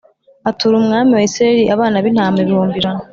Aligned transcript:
Atura 0.49 0.75
umwami 0.81 1.11
wa 1.13 1.23
isirayeli 1.29 1.63
abana 1.75 1.95
b 2.03 2.05
intama 2.09 2.37
ibihumbi 2.43 2.75
ijana 2.79 3.01